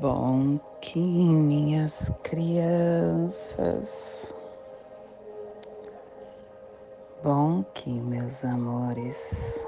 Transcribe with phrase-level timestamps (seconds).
[0.00, 3.92] Bom que minhas crianças,
[7.20, 9.66] bom que meus amores,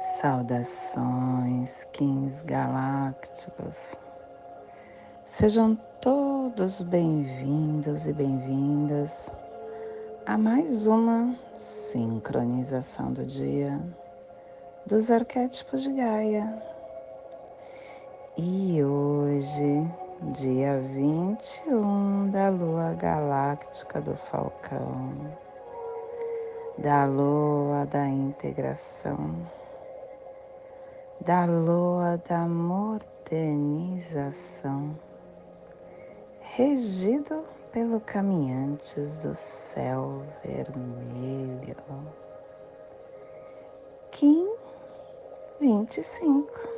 [0.00, 3.94] saudações, kings galácticos,
[5.24, 9.30] sejam todos bem-vindos e bem-vindas
[10.26, 13.80] a mais uma sincronização do dia
[14.84, 16.73] dos arquétipos de Gaia
[18.36, 19.88] e hoje,
[20.32, 25.14] dia 21 da lua galáctica do Falcão,
[26.76, 29.36] da lua da integração,
[31.20, 34.98] da lua da modernização,
[36.40, 41.76] regido pelo caminhantes do céu vermelho.
[44.10, 44.52] Kim
[45.60, 46.73] 25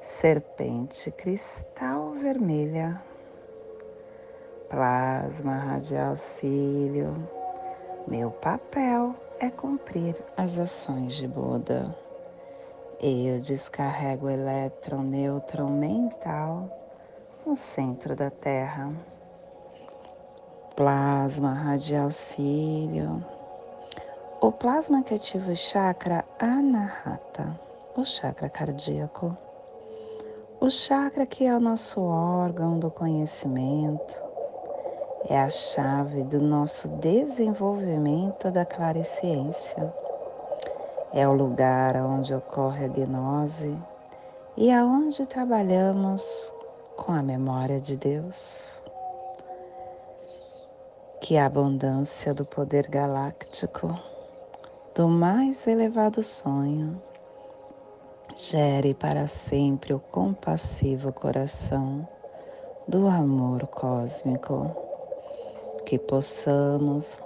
[0.00, 3.02] serpente cristal vermelha,
[4.70, 7.12] plasma radial cílio.
[8.08, 11.94] Meu papel é cumprir as ações de Buda.
[12.98, 16.70] Eu descarrego o elétron nêutron mental
[17.44, 18.90] no centro da Terra.
[20.74, 23.22] Plasma radial cílio.
[24.40, 27.60] O plasma que ativa o chakra Anahata,
[27.94, 29.36] o chakra cardíaco
[30.60, 34.14] o chakra, que é o nosso órgão do conhecimento,
[35.26, 39.90] é a chave do nosso desenvolvimento da claresciência.
[41.14, 43.74] É o lugar onde ocorre a gnose
[44.54, 46.54] e aonde trabalhamos
[46.94, 48.82] com a memória de Deus.
[51.22, 53.98] Que a abundância do poder galáctico,
[54.94, 57.00] do mais elevado sonho,
[58.36, 62.06] gere para sempre o compassivo coração
[62.86, 64.74] do amor cósmico,
[65.84, 67.18] que possamos,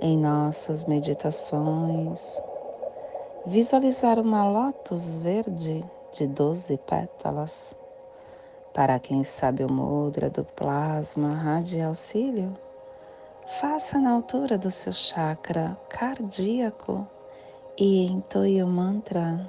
[0.00, 2.40] em nossas meditações,
[3.46, 7.76] visualizar uma lótus verde de doze pétalas.
[8.72, 12.56] Para quem sabe o mudra do plasma radial cílio,
[13.60, 17.06] faça na altura do seu chakra cardíaco
[17.78, 19.44] e entoie o mantra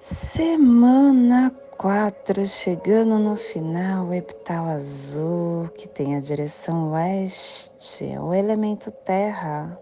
[0.00, 8.90] Semana 4, chegando no final, o epital azul, que tem a direção oeste, o elemento
[8.90, 9.78] terra,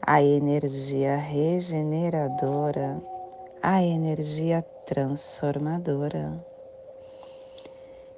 [0.00, 2.94] a energia regeneradora,
[3.60, 6.51] a energia transformadora.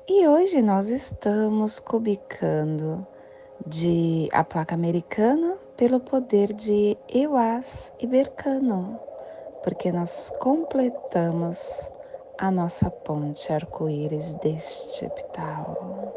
[0.07, 3.07] E hoje nós estamos cubicando
[3.67, 9.01] de a placa americana pelo poder de Euas e Bercano,
[9.63, 11.91] porque nós completamos
[12.37, 16.13] a nossa ponte arco-íris deste epital.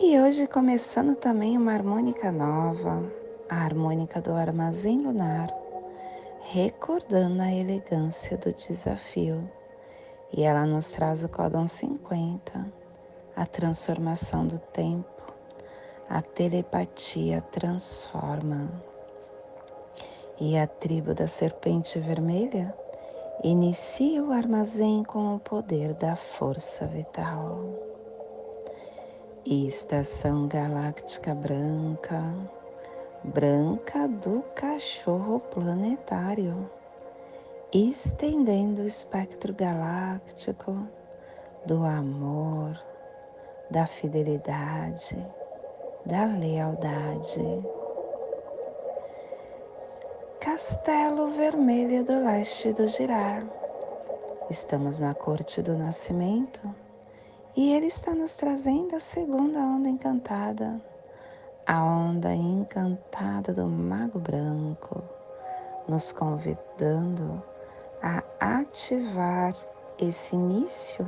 [0.00, 3.02] E hoje começando também uma harmônica nova,
[3.50, 5.54] a harmônica do armazém lunar,
[6.40, 9.46] recordando a elegância do desafio
[10.32, 12.66] e ela nos traz o códon 50,
[13.34, 15.34] a transformação do tempo,
[16.08, 18.70] a telepatia transforma.
[20.40, 22.74] E a tribo da serpente vermelha
[23.42, 27.58] inicia o armazém com o poder da força vital.
[29.44, 32.22] E estação galáctica branca,
[33.24, 36.70] branca do cachorro planetário
[37.72, 40.88] estendendo o espectro galáctico
[41.66, 42.82] do amor,
[43.70, 45.16] da fidelidade,
[46.06, 47.42] da lealdade.
[50.40, 53.44] Castelo Vermelho do Leste do Girar.
[54.48, 56.74] Estamos na corte do nascimento
[57.54, 60.80] e ele está nos trazendo a segunda onda encantada,
[61.66, 65.02] a onda encantada do Mago Branco,
[65.86, 67.42] nos convidando
[68.02, 69.52] a ativar
[69.98, 71.06] esse início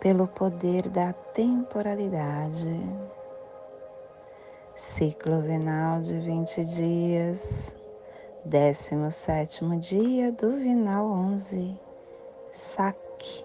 [0.00, 2.80] pelo poder da temporalidade.
[4.74, 7.74] Ciclo venal de 20 dias,
[8.44, 11.76] 17 dia do vinal 11,
[12.52, 13.44] saque,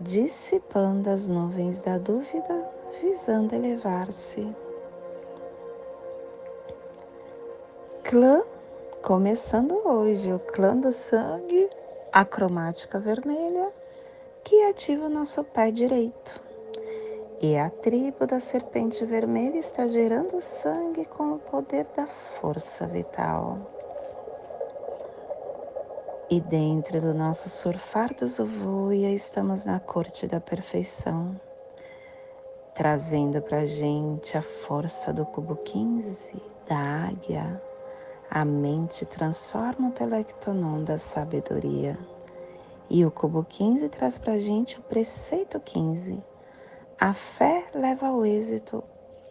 [0.00, 2.70] dissipando as nuvens da dúvida,
[3.02, 4.56] visando elevar-se.
[8.02, 8.42] Clã
[9.06, 11.70] Começando hoje o clã do sangue,
[12.12, 13.72] a cromática vermelha,
[14.42, 16.42] que ativa o nosso pé direito.
[17.40, 23.60] E a tribo da serpente vermelha está gerando sangue com o poder da força vital.
[26.28, 31.40] E dentro do nosso surfar do Zuvuia, estamos na corte da perfeição,
[32.74, 37.62] trazendo para gente a força do cubo 15, da águia.
[38.30, 41.98] A mente transforma o telectonon da sabedoria.
[42.88, 46.22] E o cubo 15 traz para gente o preceito 15
[46.98, 48.82] a fé leva ao êxito,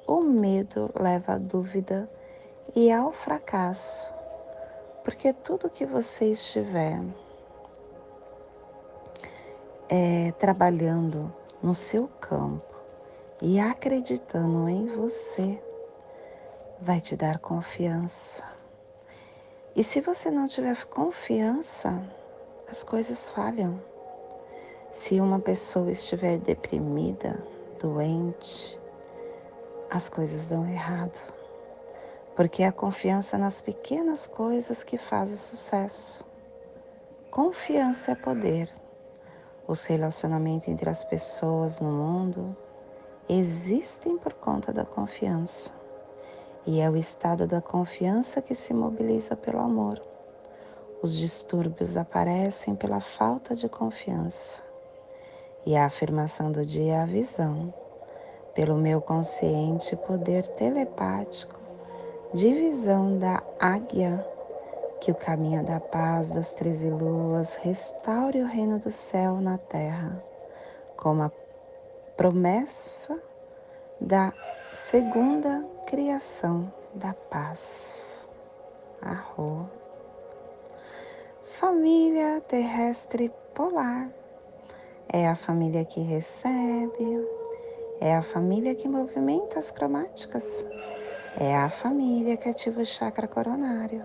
[0.06, 2.08] o medo leva à dúvida
[2.76, 4.14] e ao fracasso,
[5.04, 7.02] porque tudo que você estiver
[9.90, 12.76] é, trabalhando no seu campo
[13.42, 15.60] e acreditando em você,
[16.80, 18.55] vai te dar confiança.
[19.76, 22.02] E se você não tiver confiança,
[22.66, 23.78] as coisas falham.
[24.90, 27.44] Se uma pessoa estiver deprimida,
[27.78, 28.80] doente,
[29.92, 31.20] as coisas dão errado.
[32.38, 36.26] Porque é a confiança nas pequenas coisas que faz o sucesso.
[37.30, 38.70] Confiança é poder.
[39.68, 42.56] Os relacionamentos entre as pessoas no mundo
[43.28, 45.70] existem por conta da confiança.
[46.68, 50.02] E é o estado da confiança que se mobiliza pelo amor.
[51.00, 54.64] Os distúrbios aparecem pela falta de confiança.
[55.64, 57.72] E a afirmação do dia é a visão,
[58.56, 61.60] pelo meu consciente poder telepático,
[62.34, 64.26] de visão da águia,
[65.00, 70.20] que o caminho da paz das treze luas restaure o reino do céu na terra,
[70.98, 71.32] como a
[72.18, 73.22] promessa
[74.02, 74.34] da
[74.76, 78.28] segunda criação da paz.
[79.02, 79.70] Arro.
[81.46, 84.10] Família terrestre polar
[85.08, 87.26] é a família que recebe,
[88.02, 90.68] é a família que movimenta as cromáticas,
[91.40, 94.04] é a família que ativa o chakra coronário.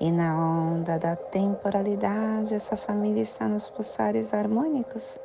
[0.00, 5.18] E na onda da temporalidade, essa família está nos pulsares harmônicos,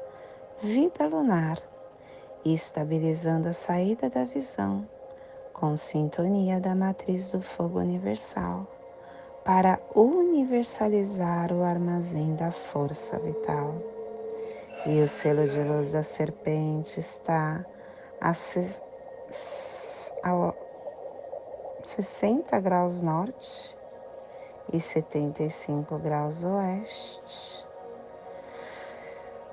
[0.61, 1.57] vida lunar,
[2.45, 4.87] estabilizando a saída da visão,
[5.53, 8.67] com sintonia da matriz do fogo universal,
[9.43, 13.75] para universalizar o armazém da força vital.
[14.85, 17.65] E o selo de luz da serpente está
[18.19, 18.33] a, a
[21.83, 23.75] 60 graus norte
[24.73, 27.65] e 75 graus oeste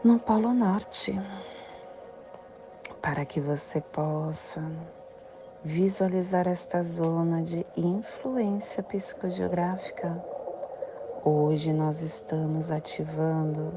[0.05, 1.19] no Polo Norte,
[3.02, 4.62] para que você possa
[5.64, 10.22] visualizar esta zona de influência psicogeográfica.
[11.24, 13.72] Hoje nós estamos ativando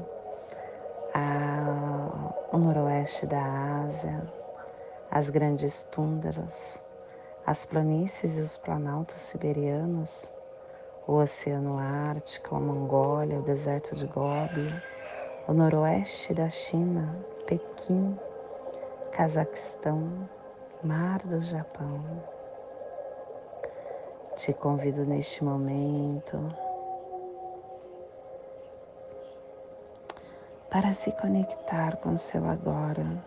[1.14, 4.22] a, o noroeste da Ásia,
[5.10, 6.82] as grandes tundras,
[7.46, 10.32] as planícies e os planaltos siberianos,
[11.06, 14.68] o Oceano Ártico, a Mongólia, o deserto de Gobi,
[15.46, 17.16] o noroeste da China,
[17.46, 18.16] Pequim,
[19.12, 20.26] Cazaquistão,
[20.82, 22.02] Mar do Japão.
[24.36, 26.38] Te convido neste momento
[30.70, 33.22] para se conectar com seu agora.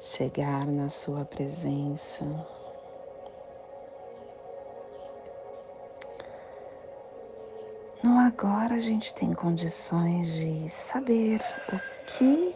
[0.00, 2.24] Chegar na sua presença.
[8.38, 12.54] Agora a gente tem condições de saber o que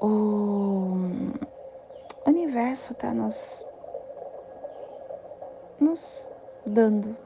[0.00, 1.10] o
[2.24, 3.66] universo está nos,
[5.80, 6.30] nos
[6.64, 7.16] dando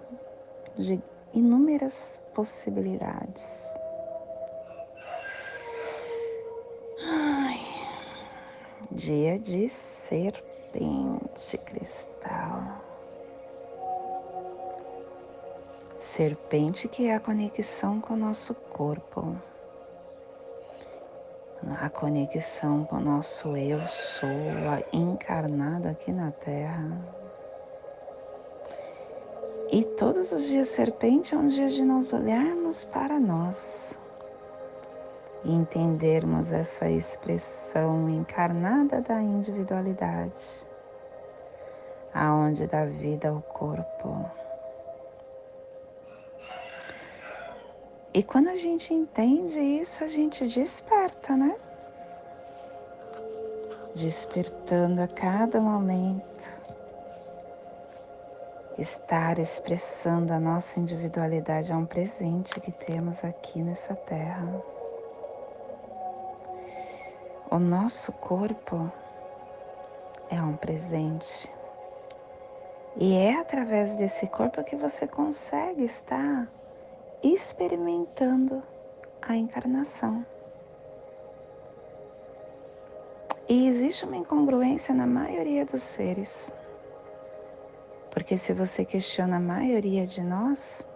[0.79, 0.99] de
[1.35, 3.71] inúmeras possibilidades.
[7.05, 7.61] Ai,
[8.91, 12.82] dia de serpente cristal.
[16.15, 19.35] Serpente que é a conexão com o nosso corpo
[21.81, 24.29] a conexão com o nosso eu sou
[24.93, 27.01] encarnado aqui na Terra.
[29.71, 33.99] E todos os dias serpente é um dia de nós olharmos para nós
[35.45, 40.69] e entendermos essa expressão encarnada da individualidade,
[42.13, 44.31] aonde dá vida ao corpo.
[48.15, 51.57] E quando a gente entende isso, a gente desperta, né?
[53.95, 56.61] Despertando a cada momento.
[58.79, 64.63] estar expressando a nossa individualidade é um presente que temos aqui nessa terra.
[67.51, 68.91] O nosso corpo
[70.31, 71.53] é um presente.
[72.97, 76.49] E é através desse corpo que você consegue estar
[77.23, 78.63] experimentando
[79.21, 80.27] a encarnação.
[83.49, 86.55] E existe uma incongruência na maioria dos seres.
[88.11, 90.89] Porque se você questiona a maioria de nós,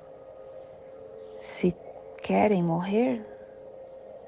[1.40, 1.74] se
[2.22, 3.24] querem morrer,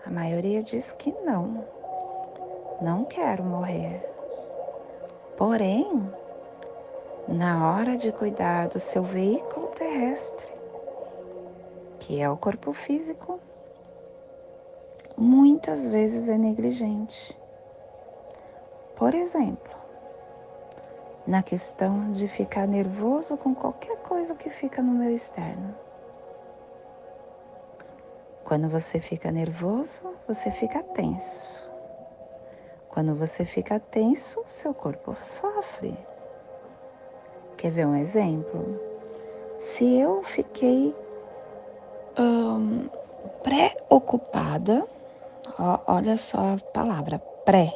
[0.04, 1.64] a maioria diz que não,
[2.80, 4.00] não quero morrer.
[5.36, 6.10] Porém,
[7.26, 10.57] na hora de cuidar do seu veículo terrestre,
[12.08, 13.38] que é o corpo físico,
[15.14, 17.38] muitas vezes é negligente.
[18.96, 19.76] Por exemplo,
[21.26, 25.74] na questão de ficar nervoso com qualquer coisa que fica no meu externo.
[28.42, 31.70] Quando você fica nervoso, você fica tenso.
[32.88, 35.94] Quando você fica tenso, seu corpo sofre.
[37.58, 38.80] Quer ver um exemplo?
[39.58, 40.96] Se eu fiquei
[43.42, 44.86] preocupada,
[45.86, 47.72] olha só a palavra pré,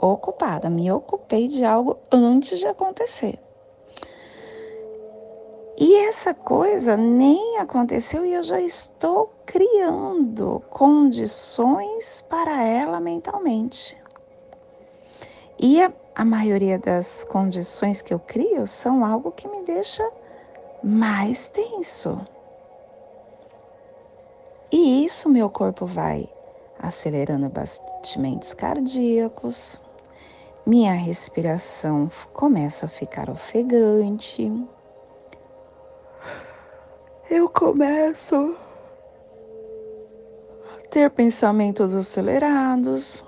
[0.00, 3.38] ocupada, me ocupei de algo antes de acontecer.
[5.76, 13.98] E essa coisa nem aconteceu e eu já estou criando condições para ela mentalmente.
[15.58, 20.08] E a a maioria das condições que eu crio são algo que me deixa
[20.82, 22.20] mais tenso.
[24.76, 26.28] E isso meu corpo vai
[26.80, 29.80] acelerando batimentos cardíacos,
[30.66, 34.50] minha respiração começa a ficar ofegante.
[37.30, 38.56] Eu começo
[40.76, 43.24] a ter pensamentos acelerados,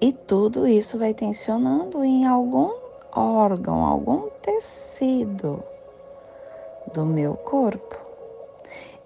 [0.00, 2.74] e tudo isso vai tensionando em algum
[3.14, 5.62] órgão, algum tecido
[6.92, 8.05] do meu corpo.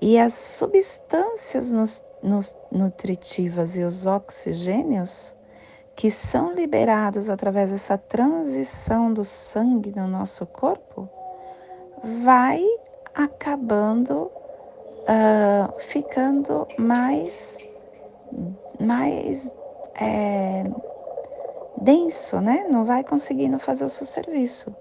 [0.00, 5.36] E as substâncias nos, nos, nutritivas e os oxigênios
[5.94, 11.08] que são liberados através dessa transição do sangue no nosso corpo
[12.22, 12.64] vai
[13.14, 14.30] acabando
[15.02, 17.58] uh, ficando mais
[18.80, 19.54] mais
[20.00, 20.64] é,
[21.80, 22.66] denso, né?
[22.70, 24.74] Não vai conseguindo fazer o seu serviço.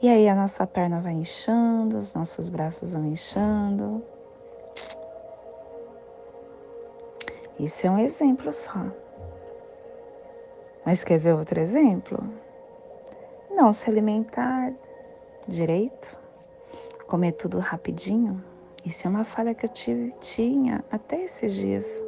[0.00, 4.02] E aí a nossa perna vai inchando, os nossos braços vão inchando.
[7.58, 8.84] Isso é um exemplo só.
[10.84, 12.18] Mas quer ver outro exemplo?
[13.50, 14.72] Não se alimentar
[15.46, 16.18] direito,
[17.06, 18.42] comer tudo rapidinho.
[18.84, 22.02] Isso é uma falha que eu tive, tinha até esses dias.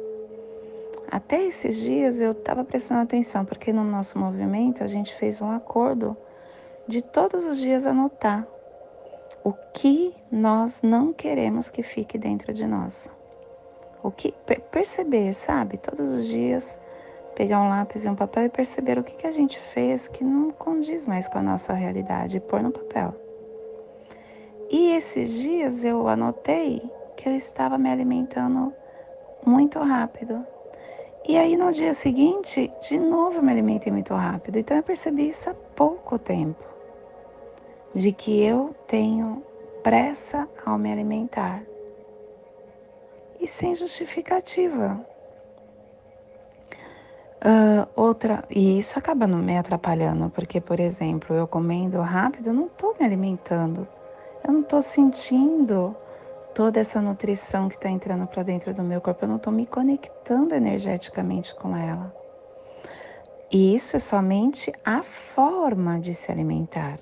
[1.09, 5.49] Até esses dias eu estava prestando atenção, porque no nosso movimento a gente fez um
[5.49, 6.15] acordo
[6.87, 8.45] de todos os dias anotar
[9.43, 13.09] o que nós não queremos que fique dentro de nós.
[14.07, 14.33] O que
[14.71, 15.77] perceber, sabe?
[15.77, 16.79] Todos os dias
[17.35, 20.23] pegar um lápis e um papel e perceber o que, que a gente fez que
[20.23, 23.13] não condiz mais com a nossa realidade e pôr no papel.
[24.71, 26.81] E esses dias eu anotei
[27.17, 28.73] que eu estava me alimentando
[29.45, 30.47] muito rápido
[31.27, 34.57] e aí no dia seguinte, de novo eu me alimentei muito rápido.
[34.57, 36.63] Então eu percebi isso há pouco tempo,
[37.93, 39.43] de que eu tenho
[39.83, 41.61] pressa ao me alimentar.
[43.39, 45.05] E sem justificativa.
[47.37, 52.65] Uh, outra, e isso acaba me atrapalhando, porque, por exemplo, eu comendo rápido, eu não
[52.65, 53.87] estou me alimentando,
[54.45, 55.95] eu não estou sentindo
[56.55, 59.67] toda essa nutrição que está entrando para dentro do meu corpo, eu não estou me
[59.67, 62.11] conectando energeticamente com ela.
[63.51, 66.99] E isso é somente a forma de se alimentar.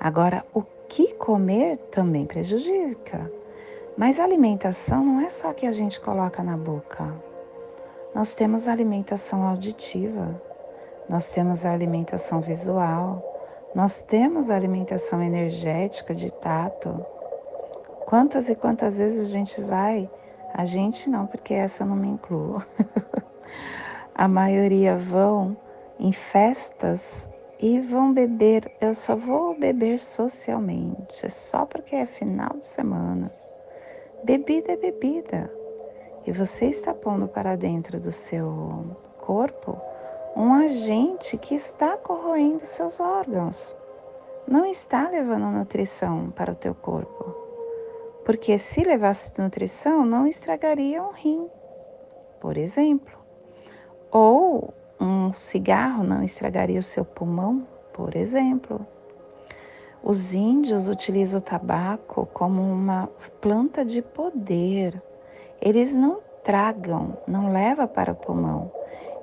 [0.00, 3.30] Agora, o que comer também prejudica.
[3.96, 7.12] Mas alimentação não é só que a gente coloca na boca.
[8.14, 10.40] Nós temos alimentação auditiva,
[11.08, 13.22] nós temos a alimentação visual,
[13.74, 17.04] nós temos a alimentação energética de tato,
[18.12, 20.06] Quantas e quantas vezes a gente vai?
[20.52, 22.62] A gente não, porque essa eu não me incluo.
[24.14, 25.56] a maioria vão
[25.98, 27.26] em festas
[27.58, 28.70] e vão beber.
[28.82, 33.32] Eu só vou beber socialmente, só porque é final de semana.
[34.24, 35.50] Bebida é bebida.
[36.24, 39.76] E você está pondo para dentro do seu corpo
[40.36, 43.76] um agente que está corroendo seus órgãos.
[44.46, 47.34] não está levando nutrição para o teu corpo.
[48.24, 51.48] Porque se levasse nutrição, não estragaria um rim,
[52.40, 53.18] por exemplo.
[54.10, 58.86] Ou um cigarro não estragaria o seu pulmão, por exemplo.
[60.02, 63.08] Os índios utilizam o tabaco como uma
[63.40, 65.00] planta de poder.
[65.60, 68.70] Eles não tragam, não levam para o pulmão.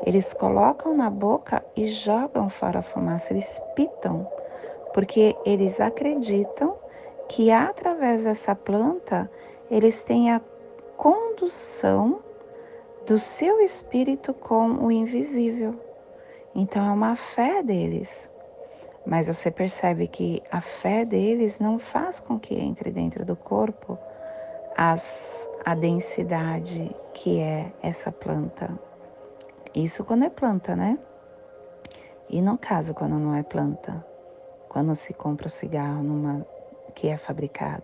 [0.06, 4.26] Eles colocam na boca e jogam fora a fumaça, eles pitam,
[4.94, 6.78] porque eles acreditam
[7.28, 9.30] que através dessa planta
[9.70, 10.42] eles têm a
[10.96, 12.22] condução
[13.06, 15.76] do seu espírito com o invisível.
[16.56, 18.30] Então é uma fé deles.
[19.06, 23.98] Mas você percebe que a fé deles não faz com que entre dentro do corpo
[24.76, 28.70] as, a densidade que é essa planta.
[29.74, 30.98] Isso quando é planta, né?
[32.30, 34.06] E no caso, quando não é planta,
[34.68, 36.46] quando se compra o cigarro numa
[36.94, 37.84] que é fabricado.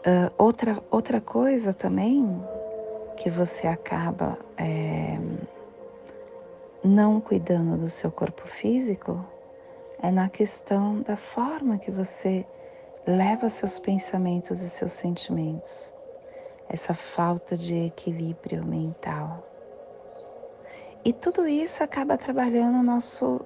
[0.00, 2.26] Uh, outra, outra coisa também
[3.16, 5.18] que você acaba é,
[6.82, 9.24] não cuidando do seu corpo físico
[10.02, 12.46] é na questão da forma que você
[13.06, 15.94] leva seus pensamentos e seus sentimentos.
[16.68, 19.44] Essa falta de equilíbrio mental.
[21.04, 23.40] E tudo isso acaba trabalhando nosso,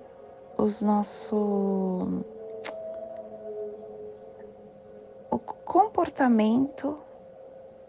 [0.56, 2.24] os nosso
[5.30, 6.98] o comportamento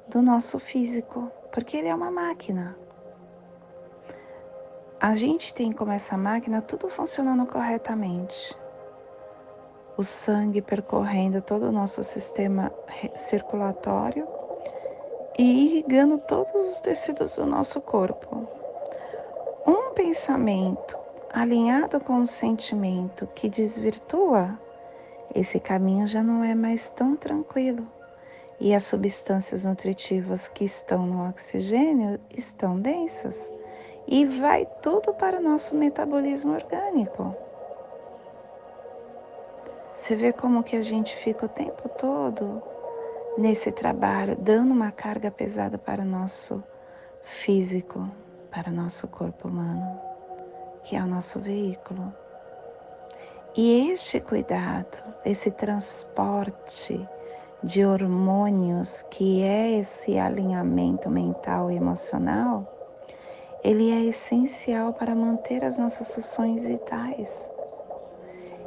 [0.07, 2.84] do nosso físico, porque ele é uma máquina.
[5.05, 8.57] A gente tem como essa máquina tudo funcionando corretamente.
[9.95, 12.73] O sangue percorrendo todo o nosso sistema
[13.15, 14.27] circulatório
[15.37, 18.47] e irrigando todos os tecidos do nosso corpo.
[19.93, 20.97] Pensamento
[21.31, 24.59] alinhado com o sentimento que desvirtua,
[25.35, 27.87] esse caminho já não é mais tão tranquilo.
[28.59, 33.51] E as substâncias nutritivas que estão no oxigênio estão densas
[34.07, 37.35] e vai tudo para o nosso metabolismo orgânico.
[39.95, 42.61] Você vê como que a gente fica o tempo todo
[43.37, 46.63] nesse trabalho, dando uma carga pesada para o nosso
[47.23, 48.07] físico,
[48.51, 49.99] para o nosso corpo humano,
[50.83, 52.13] que é o nosso veículo.
[53.55, 57.07] E este cuidado, esse transporte
[57.63, 62.74] de hormônios, que é esse alinhamento mental e emocional,
[63.65, 67.49] ele é essencial para manter as nossas funções vitais.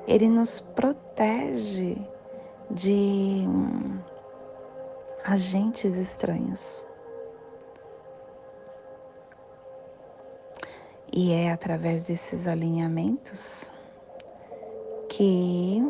[0.08, 1.96] Ele nos protege
[2.68, 4.00] de hum,
[5.22, 6.84] agentes estranhos.
[11.12, 13.70] E é através desses alinhamentos
[15.08, 15.80] que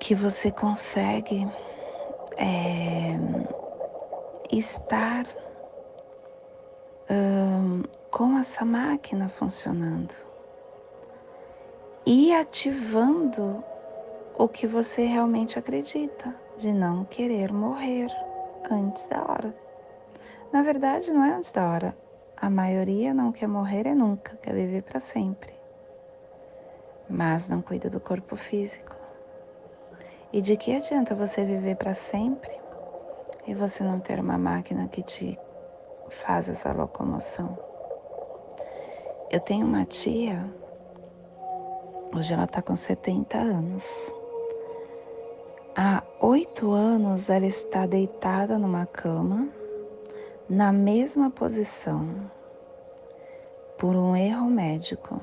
[0.00, 1.46] que você consegue
[2.36, 3.14] é,
[4.50, 5.24] estar
[7.12, 10.14] um, com essa máquina funcionando
[12.06, 13.62] e ativando
[14.34, 18.08] o que você realmente acredita, de não querer morrer
[18.70, 19.54] antes da hora.
[20.52, 21.96] Na verdade, não é antes da hora.
[22.36, 25.52] A maioria não quer morrer é nunca, quer viver para sempre.
[27.08, 28.96] Mas não cuida do corpo físico.
[30.32, 32.50] E de que adianta você viver para sempre
[33.46, 35.38] e você não ter uma máquina que te
[36.12, 37.58] faz essa locomoção?
[39.30, 40.44] Eu tenho uma tia,
[42.14, 44.14] hoje ela está com 70 anos.
[45.74, 49.48] Há oito anos ela está deitada numa cama
[50.48, 52.30] na mesma posição
[53.78, 55.18] por um erro médico.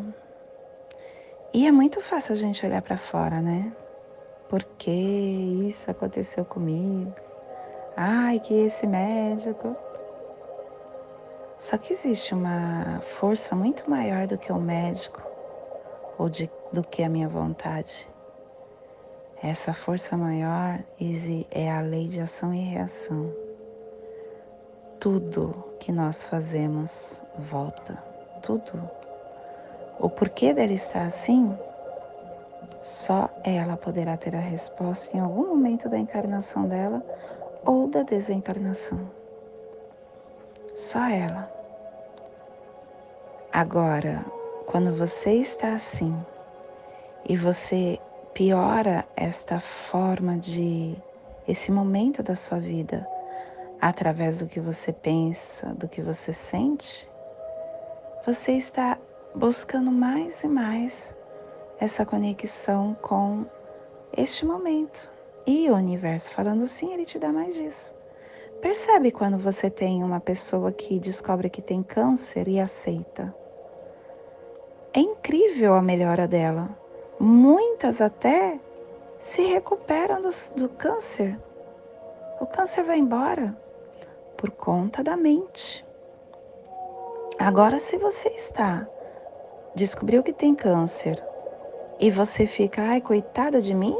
[1.54, 3.72] E é muito fácil a gente olhar para fora, né?
[4.50, 4.90] Por que
[5.68, 7.14] isso aconteceu comigo?
[7.96, 9.76] Ai, que esse médico.
[11.60, 15.22] Só que existe uma força muito maior do que o médico
[16.18, 18.10] ou de, do que a minha vontade.
[19.42, 20.80] Essa força maior
[21.52, 23.34] é a lei de ação e reação
[25.00, 27.98] tudo que nós fazemos volta,
[28.42, 28.90] tudo.
[29.98, 31.58] O porquê dela estar assim,
[32.84, 37.02] só ela poderá ter a resposta em algum momento da encarnação dela
[37.66, 39.19] ou da desencarnação.
[40.80, 41.52] Só ela.
[43.52, 44.26] Agora,
[44.66, 46.16] quando você está assim
[47.28, 48.00] e você
[48.34, 50.96] piora esta forma de
[51.46, 53.06] esse momento da sua vida,
[53.82, 57.12] através do que você pensa, do que você sente,
[58.26, 58.98] você está
[59.36, 61.14] buscando mais e mais
[61.78, 63.46] essa conexão com
[64.16, 65.10] este momento.
[65.46, 67.99] E o universo falando sim, ele te dá mais disso.
[68.62, 73.34] Percebe quando você tem uma pessoa que descobre que tem câncer e aceita.
[74.94, 76.70] É incrível a melhora dela.
[77.18, 78.60] Muitas até
[79.18, 81.40] se recuperam do, do câncer.
[82.42, 83.56] O câncer vai embora
[84.36, 85.86] por conta da mente.
[87.38, 88.86] Agora, se você está,
[89.74, 91.24] descobriu que tem câncer
[91.98, 93.98] e você fica, ai, coitada de mim,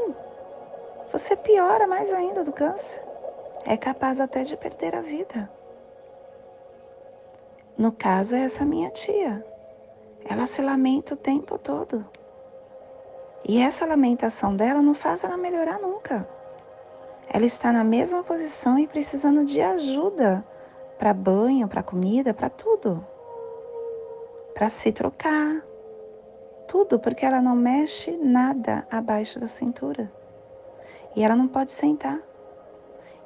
[1.10, 3.09] você piora mais ainda do câncer.
[3.64, 5.50] É capaz até de perder a vida.
[7.76, 9.44] No caso, é essa minha tia.
[10.28, 12.04] Ela se lamenta o tempo todo.
[13.46, 16.28] E essa lamentação dela não faz ela melhorar nunca.
[17.28, 20.44] Ela está na mesma posição e precisando de ajuda
[20.98, 23.04] para banho, para comida, para tudo.
[24.52, 25.64] Para se trocar.
[26.68, 30.12] Tudo, porque ela não mexe nada abaixo da cintura.
[31.16, 32.20] E ela não pode sentar.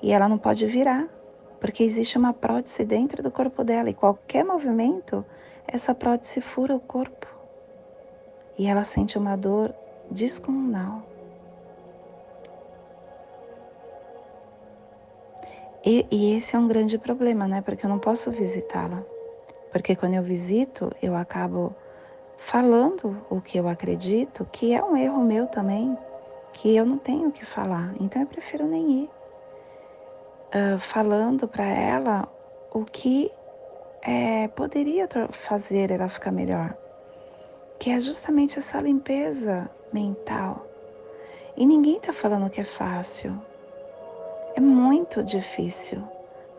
[0.04, 1.08] E ela não pode virar,
[1.58, 5.24] porque existe uma prótese dentro do corpo dela e qualquer movimento,
[5.66, 7.26] essa prótese fura o corpo.
[8.58, 9.74] E ela sente uma dor
[10.10, 11.00] descomunal.
[15.82, 17.62] E, e, esse é um grande problema, né?
[17.62, 19.02] Porque eu não posso visitá-la.
[19.72, 21.74] Porque quando eu visito, eu acabo
[22.36, 25.96] falando o que eu acredito, que é um erro meu também,
[26.52, 27.94] que eu não tenho o que falar.
[27.98, 29.13] Então eu prefiro nem ir.
[30.78, 32.28] Falando para ela
[32.72, 33.30] o que
[34.02, 36.76] é, poderia fazer ela ficar melhor,
[37.78, 40.64] que é justamente essa limpeza mental.
[41.56, 43.40] E ninguém está falando que é fácil.
[44.54, 46.02] É muito difícil.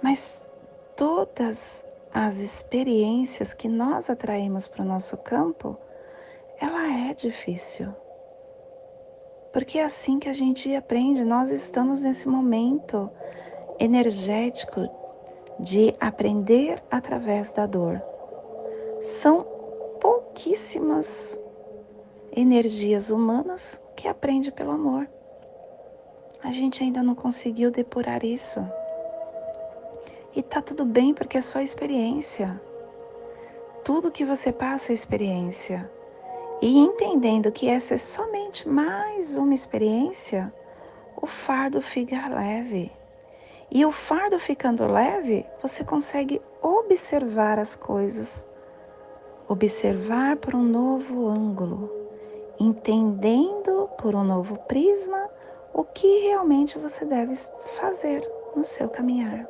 [0.01, 0.47] Mas
[0.95, 5.77] todas as experiências que nós atraímos para o nosso campo,
[6.59, 7.93] ela é difícil.
[9.51, 11.23] Porque é assim que a gente aprende.
[11.23, 13.09] Nós estamos nesse momento
[13.79, 14.89] energético
[15.59, 18.01] de aprender através da dor.
[19.01, 19.43] São
[20.01, 21.41] pouquíssimas
[22.35, 25.07] energias humanas que aprende pelo amor.
[26.43, 28.59] A gente ainda não conseguiu depurar isso.
[30.35, 32.61] E tá tudo bem porque é só experiência.
[33.83, 35.89] Tudo que você passa é experiência.
[36.61, 40.53] E entendendo que essa é somente mais uma experiência,
[41.15, 42.91] o fardo fica leve.
[43.69, 48.47] E o fardo ficando leve, você consegue observar as coisas,
[49.47, 52.05] observar por um novo ângulo
[52.59, 55.29] entendendo por um novo prisma
[55.73, 58.21] o que realmente você deve fazer
[58.55, 59.45] no seu caminhar.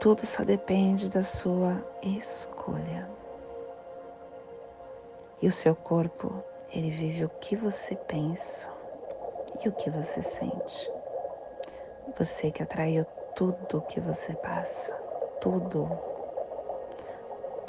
[0.00, 3.08] Tudo só depende da sua escolha.
[5.40, 8.68] E o seu corpo, ele vive o que você pensa
[9.64, 10.90] e o que você sente.
[12.18, 14.92] Você que atraiu tudo o que você passa,
[15.40, 15.88] tudo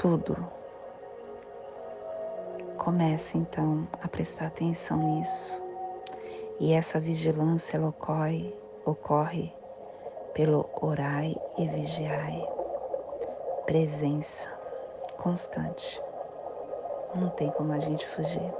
[0.03, 0.35] tudo.
[2.77, 5.61] Comece então a prestar atenção nisso.
[6.59, 8.53] E essa vigilância ocorre,
[8.85, 9.53] ocorre
[10.33, 12.45] pelo orai e vigiai.
[13.65, 14.45] Presença
[15.17, 16.01] constante.
[17.17, 18.53] Não tem como a gente fugir.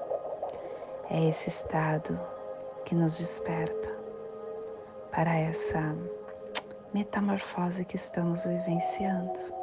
[1.09, 2.17] É esse estado
[2.85, 3.89] que nos desperta
[5.11, 5.95] para essa
[6.93, 9.53] metamorfose que estamos vivenciando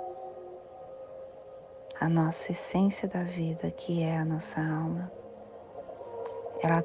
[2.00, 5.12] a nossa essência da vida, que é a nossa alma,
[6.62, 6.82] ela,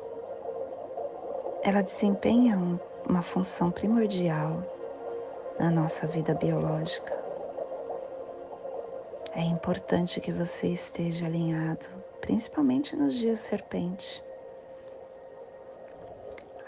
[1.63, 4.61] ela desempenha um, uma função primordial
[5.57, 7.13] na nossa vida biológica.
[9.33, 11.87] É importante que você esteja alinhado,
[12.19, 14.21] principalmente nos dias serpente,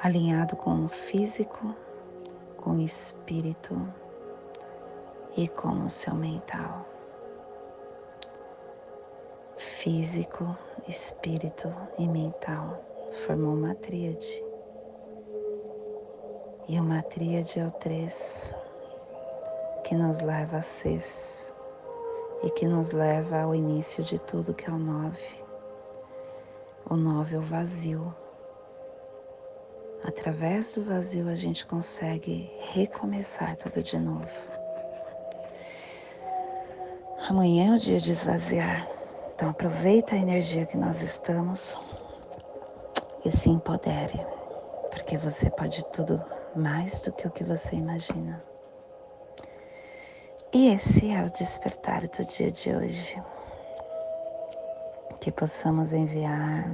[0.02, 1.76] alinhado com o físico,
[2.58, 3.76] com o espírito
[5.36, 6.86] e com o seu mental
[9.58, 10.58] físico,
[10.88, 12.84] espírito e mental
[13.26, 14.44] formou uma tríade.
[16.68, 18.54] E uma tríade é o três,
[19.84, 21.54] que nos leva a seis
[22.44, 25.44] e que nos leva ao início de tudo, que é o nove.
[26.90, 28.14] O nove é o vazio.
[30.08, 34.26] Através do vazio a gente consegue recomeçar tudo de novo.
[37.28, 38.88] Amanhã é o dia de esvaziar.
[39.36, 41.78] Então aproveita a energia que nós estamos
[43.26, 44.18] e se empodere,
[44.92, 46.24] porque você pode tudo
[46.56, 48.42] mais do que o que você imagina.
[50.54, 53.22] E esse é o despertar do dia de hoje.
[55.20, 56.72] Que possamos enviar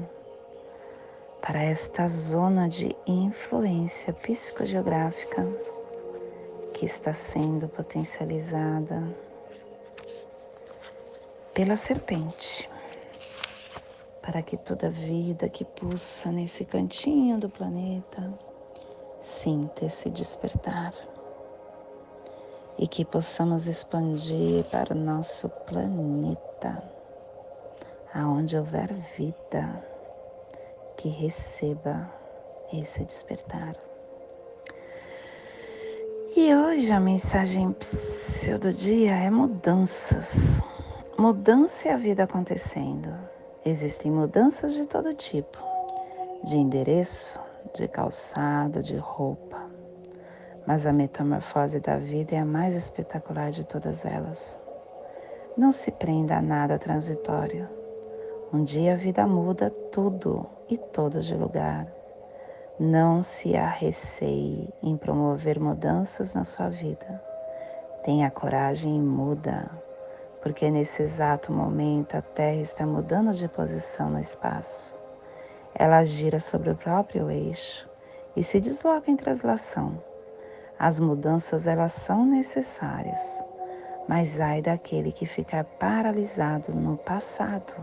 [1.46, 5.46] para esta zona de influência psicogeográfica
[6.74, 9.14] que está sendo potencializada
[11.54, 12.70] pela serpente,
[14.22, 18.34] para que toda vida que pulsa nesse cantinho do planeta
[19.20, 20.94] sinta esse despertar
[22.78, 26.82] e que possamos expandir para o nosso planeta,
[28.14, 29.93] aonde houver vida,
[31.04, 32.10] que receba
[32.72, 33.76] esse despertar.
[36.34, 37.76] E hoje a mensagem
[38.62, 40.62] do dia é mudanças.
[41.18, 43.14] Mudança é a vida acontecendo.
[43.66, 45.60] Existem mudanças de todo tipo:
[46.42, 47.38] de endereço,
[47.76, 49.62] de calçado, de roupa
[50.66, 54.58] mas a metamorfose da vida é a mais espetacular de todas elas.
[55.58, 57.83] Não se prenda a nada transitório.
[58.54, 61.88] Um dia a vida muda tudo e todos de lugar.
[62.80, 67.22] Não se arreceie em promover mudanças na sua vida.
[68.04, 69.70] Tenha coragem e muda,
[70.42, 74.96] porque nesse exato momento a Terra está mudando de posição no espaço.
[75.74, 77.90] Ela gira sobre o próprio eixo
[78.36, 80.00] e se desloca em translação
[80.78, 83.42] as mudanças elas são necessárias,
[84.06, 87.74] mas ai daquele que ficar paralisado no passado.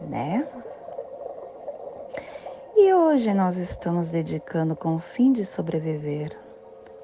[0.00, 0.46] Né?
[2.76, 6.38] E hoje nós estamos dedicando com o fim de sobreviver,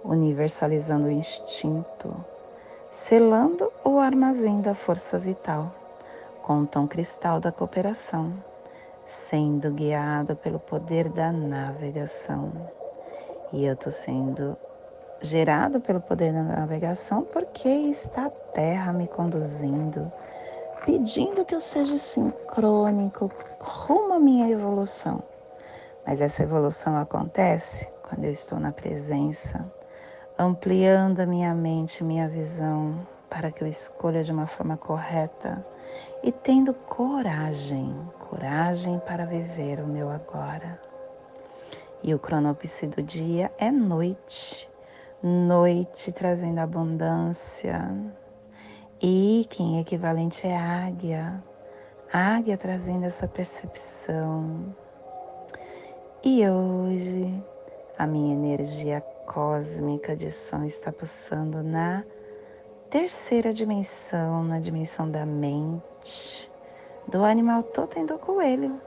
[0.05, 2.15] universalizando o instinto,
[2.91, 5.75] selando o armazém da força vital
[6.43, 8.33] com o tom cristal da cooperação
[9.05, 12.53] sendo guiado pelo poder da navegação.
[13.53, 14.57] E eu estou sendo
[15.21, 20.11] gerado pelo poder da navegação porque está a Terra me conduzindo,
[20.85, 25.23] pedindo que eu seja sincrônico rumo à minha evolução.
[26.07, 29.73] Mas essa evolução acontece quando eu estou na presença,
[30.39, 35.65] ampliando a minha mente, minha visão, para que eu escolha de uma forma correta
[36.23, 37.97] e tendo coragem,
[38.29, 40.81] coragem para viver o meu agora.
[42.03, 44.69] E o cronopse do dia é noite,
[45.23, 47.89] noite trazendo abundância.
[49.05, 51.43] E é equivalente é águia,
[52.13, 54.73] águia trazendo essa percepção.
[56.23, 57.43] E hoje
[57.99, 62.05] a minha energia cósmica de som está pulsando na
[62.91, 66.49] terceira dimensão, na dimensão da mente,
[67.09, 68.81] do animal totem do coelho.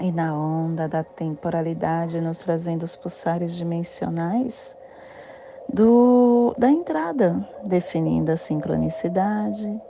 [0.00, 4.77] E na onda da temporalidade, nos trazendo os pulsares dimensionais
[5.72, 9.80] do, da entrada, definindo a sincronicidade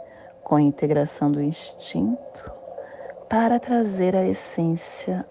[0.43, 2.53] com a integração do instinto,
[3.29, 5.27] para trazer a essência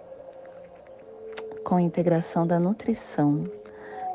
[1.63, 3.43] com a integração da nutrição,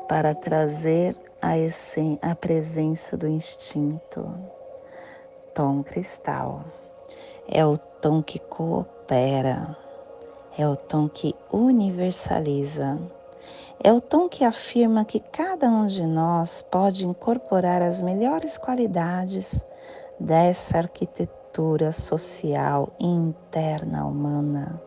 [0.07, 4.33] para trazer a, essen a presença do instinto.
[5.53, 6.63] Tom cristal
[7.47, 9.77] é o tom que coopera,
[10.57, 12.97] é o tom que universaliza,
[13.83, 19.63] é o tom que afirma que cada um de nós pode incorporar as melhores qualidades
[20.17, 24.81] dessa arquitetura social interna humana.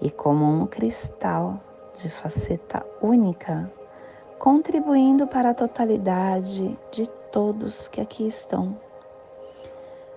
[0.00, 1.60] E como um cristal
[2.00, 3.68] de faceta única,
[4.38, 8.76] contribuindo para a totalidade de todos que aqui estão.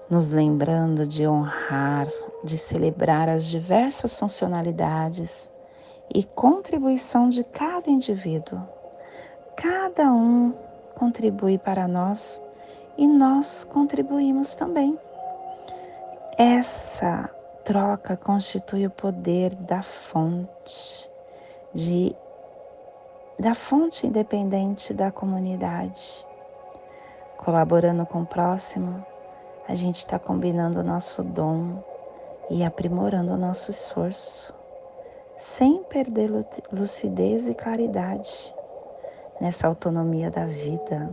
[0.07, 2.07] Nos lembrando de honrar,
[2.43, 5.50] de celebrar as diversas funcionalidades
[6.13, 8.61] e contribuição de cada indivíduo.
[9.55, 10.53] Cada um
[10.95, 12.41] contribui para nós
[12.97, 14.97] e nós contribuímos também.
[16.37, 17.29] Essa
[17.63, 21.09] troca constitui o poder da fonte
[21.73, 22.15] de
[23.39, 26.27] da fonte independente da comunidade.
[27.37, 29.03] Colaborando com o próximo,
[29.67, 31.83] a gente está combinando o nosso dom
[32.51, 34.53] e aprimorando o nosso esforço,
[35.41, 36.29] sem perder
[36.71, 38.53] lucidez e claridade
[39.41, 41.11] nessa autonomia da vida.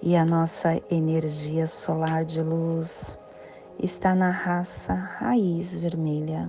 [0.00, 3.18] E a nossa energia solar de luz
[3.76, 6.48] está na raça raiz vermelha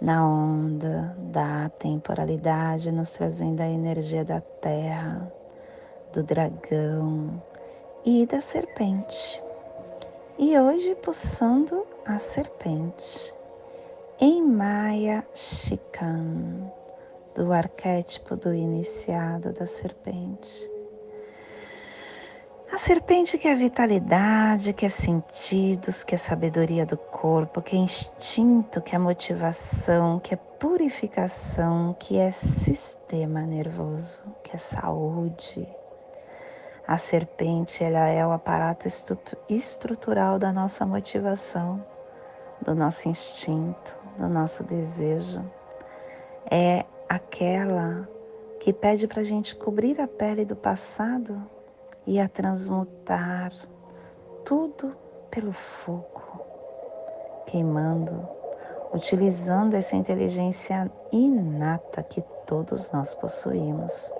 [0.00, 5.32] na onda da temporalidade, nos trazendo a energia da terra,
[6.12, 7.42] do dragão
[8.04, 9.42] e da serpente.
[10.38, 13.34] E hoje pulsando a serpente
[14.22, 16.70] em Maya Shikan,
[17.34, 20.70] do arquétipo do iniciado da serpente.
[22.70, 27.78] A serpente que é vitalidade, que é sentidos, que é sabedoria do corpo, que é
[27.78, 35.66] instinto, que é motivação, que é purificação, que é sistema nervoso, que é saúde.
[36.86, 38.86] A serpente, ela é o aparato
[39.48, 41.82] estrutural da nossa motivação,
[42.60, 45.42] do nosso instinto, do nosso desejo.
[46.50, 48.08] É aquela
[48.58, 51.42] que pede para a gente cobrir a pele do passado
[52.06, 53.50] e a transmutar
[54.44, 54.94] tudo
[55.30, 56.44] pelo fogo,
[57.46, 58.28] queimando,
[58.92, 64.12] utilizando essa inteligência inata que todos nós possuímos.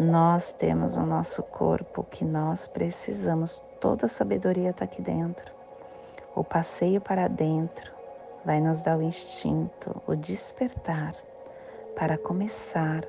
[0.00, 5.52] Nós temos no nosso corpo que nós precisamos, toda a sabedoria está aqui dentro.
[6.34, 8.01] O passeio para dentro
[8.44, 11.12] vai nos dar o instinto, o despertar
[11.96, 13.04] para começar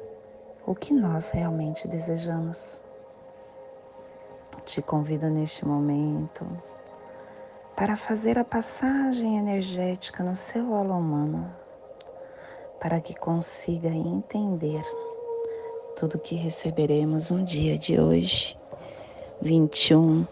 [0.65, 2.83] o que nós realmente desejamos.
[4.65, 6.45] Te convido neste momento
[7.75, 11.53] para fazer a passagem energética no seu holo humano,
[12.79, 14.83] para que consiga entender
[15.97, 18.57] tudo que receberemos no dia de hoje,
[19.41, 20.25] 21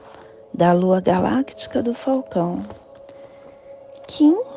[0.54, 2.64] da lua galáctica do Falcão,
[4.08, 4.51] Kim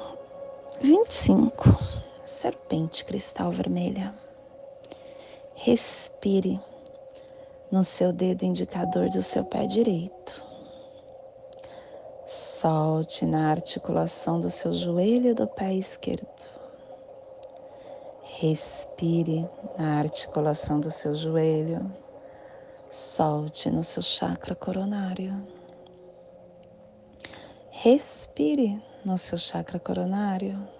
[0.84, 1.78] 25,
[2.26, 4.14] serpente cristal vermelha.
[5.54, 6.60] Respire
[7.72, 10.44] no seu dedo indicador do seu pé direito.
[12.26, 16.28] Solte na articulação do seu joelho do pé esquerdo.
[18.38, 21.90] Respire na articulação do seu joelho.
[22.90, 25.34] Solte no seu chakra coronário.
[27.70, 30.73] Respire no seu chakra coronário.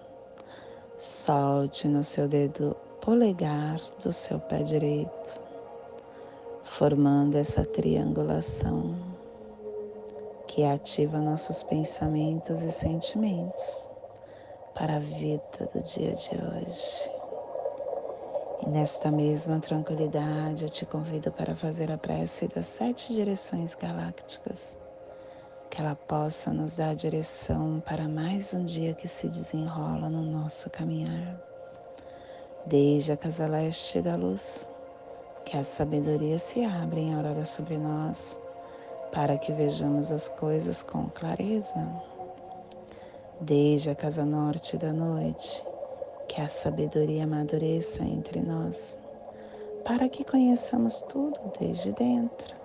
[0.97, 5.45] Solte no seu dedo polegar do seu pé direito
[6.65, 8.95] formando essa triangulação
[10.47, 13.89] que ativa nossos pensamentos e sentimentos
[14.73, 17.11] para a vida do dia de hoje.
[18.65, 24.77] E nesta mesma tranquilidade eu te convido para fazer a prece das sete direções galácticas,
[25.75, 30.69] que ela possa nos dar direção para mais um dia que se desenrola no nosso
[30.69, 31.37] caminhar.
[32.65, 34.69] Desde a casa leste da luz
[35.43, 38.39] que a sabedoria se abra em aurora sobre nós,
[39.11, 41.85] para que vejamos as coisas com clareza.
[43.41, 45.61] Desde a casa norte da noite,
[46.29, 48.97] que a sabedoria amadureça entre nós,
[49.83, 52.64] para que conheçamos tudo desde dentro.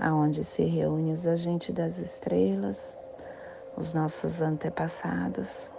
[0.00, 2.98] aonde se reúnem os agentes das estrelas,
[3.76, 5.70] os nossos antepassados,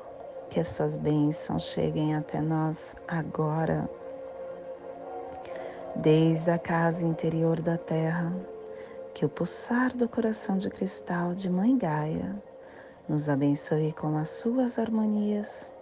[0.49, 3.89] que as suas bênçãos cheguem até nós agora,
[5.95, 8.31] desde a casa interior da terra,
[9.13, 12.35] que o pulsar do coração de cristal de Mãe Gaia
[13.09, 15.73] nos abençoe com as suas harmonias,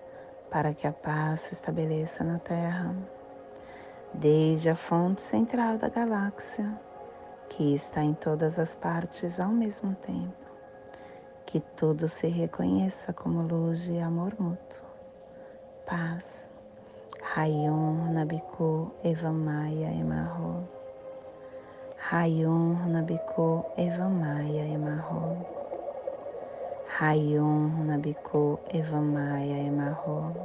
[0.49, 2.95] para que a paz se estabeleça na terra,
[4.13, 6.88] desde a fonte central da galáxia,
[7.49, 10.49] que está em todas as partes ao mesmo tempo
[11.49, 14.85] que tudo se reconheça como luz e amor mútuo.
[15.83, 16.47] Paz.
[17.33, 20.69] Rayon Nabiku Evamaya Emarro.
[21.97, 25.43] Rayon Nabiku Evamaya Emarro.
[27.00, 30.35] Rayon Nabiku Evamaya Emarro.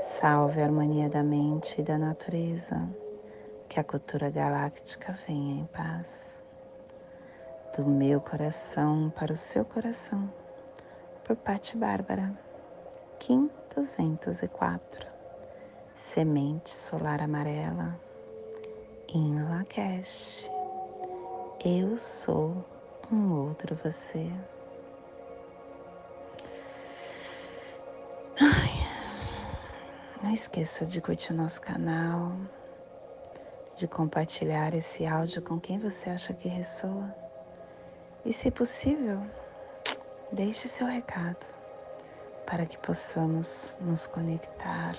[0.00, 2.88] Salve a harmonia da mente e da natureza.
[3.70, 6.44] Que a cultura galáctica venha em paz.
[7.76, 10.28] Do meu coração para o seu coração,
[11.24, 12.36] por Pati Bárbara,
[13.20, 15.06] Kim 204,
[15.94, 17.96] Semente Solar Amarela,
[19.08, 20.50] em Lakesh.
[21.64, 22.64] Eu sou
[23.08, 24.32] um outro você.
[30.20, 32.32] Não esqueça de curtir o nosso canal,
[33.80, 37.14] de compartilhar esse áudio com quem você acha que ressoa.
[38.26, 39.22] E, se possível,
[40.30, 41.46] deixe seu recado
[42.44, 44.94] para que possamos nos conectar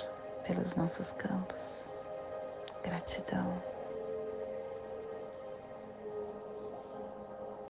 [0.47, 1.87] pelos nossos campos.
[2.83, 3.70] Gratidão.